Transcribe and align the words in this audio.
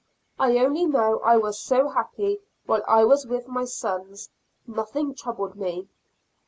I 0.39 0.57
only 0.57 0.85
know 0.85 1.19
I 1.19 1.37
was 1.37 1.59
so 1.59 1.89
happy 1.89 2.39
while 2.65 2.81
I 2.87 3.03
was 3.03 3.27
with 3.27 3.47
my 3.47 3.65
sons; 3.65 4.29
nothing 4.65 5.13
troubled 5.13 5.53
me. 5.55 5.89